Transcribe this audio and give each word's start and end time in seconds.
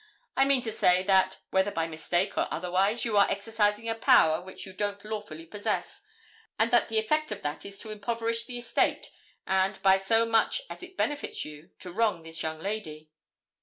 I 0.35 0.45
mean 0.45 0.63
to 0.63 0.71
say, 0.71 1.03
that, 1.03 1.37
whether 1.51 1.69
by 1.69 1.85
mistake 1.87 2.35
or 2.35 2.47
otherwise, 2.49 3.05
you 3.05 3.17
are 3.17 3.29
exercising 3.29 3.87
a 3.87 3.93
power 3.93 4.41
which 4.41 4.65
you 4.65 4.73
don't 4.73 5.05
lawfully 5.05 5.45
possess, 5.45 6.01
and 6.57 6.71
that 6.71 6.87
the 6.87 6.97
effect 6.97 7.31
of 7.31 7.43
that 7.43 7.65
is 7.67 7.77
to 7.81 7.91
impoverish 7.91 8.45
the 8.47 8.57
estate, 8.57 9.11
and, 9.45 9.79
by 9.83 9.99
so 9.99 10.25
much 10.25 10.63
as 10.71 10.81
it 10.81 10.97
benefits 10.97 11.45
you, 11.45 11.69
to 11.81 11.91
wrong 11.93 12.23
this 12.23 12.41
young 12.41 12.57
lady.' 12.59 13.11